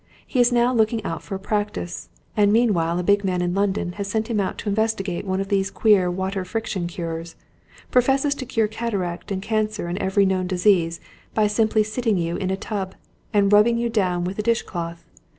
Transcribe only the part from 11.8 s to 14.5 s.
sitting you in a tub, and rubbing you down with a